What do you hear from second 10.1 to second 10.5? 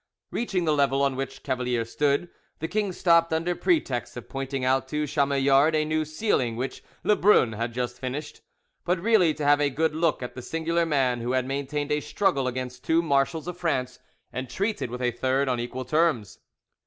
at the